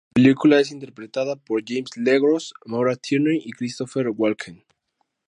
La 0.15 0.15
película 0.15 0.59
es 0.59 0.71
interpretada 0.71 1.35
por 1.35 1.63
James 1.63 1.95
LeGros, 1.95 2.55
Maura 2.65 2.95
Tierney 2.95 3.39
y 3.45 3.51
Christopher 3.51 4.07
Walken. 4.09 4.63